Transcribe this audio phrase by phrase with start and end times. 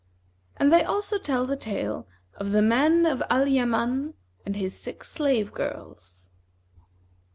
[0.57, 5.07] And they also tell the tale of THE MAN OF AI YAMAN AND HIS SIX
[5.11, 6.31] SlAVE GIRLS.